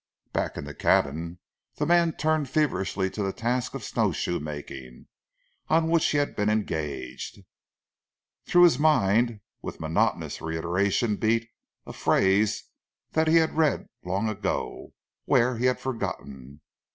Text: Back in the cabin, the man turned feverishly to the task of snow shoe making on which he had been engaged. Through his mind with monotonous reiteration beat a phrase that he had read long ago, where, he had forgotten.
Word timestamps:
Back 0.33 0.57
in 0.57 0.63
the 0.63 0.73
cabin, 0.73 1.37
the 1.75 1.85
man 1.85 2.13
turned 2.13 2.49
feverishly 2.49 3.07
to 3.11 3.21
the 3.21 3.31
task 3.31 3.75
of 3.75 3.83
snow 3.83 4.11
shoe 4.11 4.39
making 4.39 5.05
on 5.67 5.89
which 5.89 6.09
he 6.09 6.17
had 6.17 6.35
been 6.35 6.49
engaged. 6.49 7.41
Through 8.47 8.63
his 8.63 8.79
mind 8.79 9.41
with 9.61 9.79
monotonous 9.79 10.41
reiteration 10.41 11.17
beat 11.17 11.47
a 11.85 11.93
phrase 11.93 12.63
that 13.11 13.27
he 13.27 13.35
had 13.35 13.53
read 13.55 13.89
long 14.03 14.27
ago, 14.27 14.93
where, 15.25 15.57
he 15.59 15.65
had 15.65 15.79
forgotten. 15.79 16.61